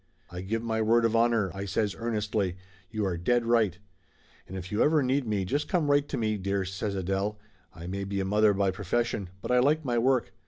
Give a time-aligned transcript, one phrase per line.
[0.31, 2.57] "I give my word of honor!" I says earnestly.
[2.89, 3.77] "You are dead right!"
[4.47, 7.37] "And if you ever need me just come right to me, dear," says Adele.
[7.75, 10.31] "I may be a mother by profession, but I like my work.